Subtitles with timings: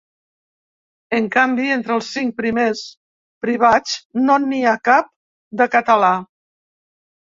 [1.17, 2.81] En canvi, entre els cinc primers
[3.47, 5.15] privats no n’hi ha cap
[5.63, 6.15] de català.